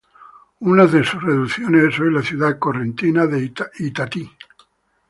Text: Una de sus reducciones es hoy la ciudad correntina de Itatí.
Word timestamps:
Una 0.61 0.87
de 0.87 1.03
sus 1.03 1.21
reducciones 1.21 1.93
es 1.93 1.99
hoy 1.99 2.11
la 2.11 2.23
ciudad 2.23 2.57
correntina 2.57 3.27
de 3.27 3.53
Itatí. 3.81 4.27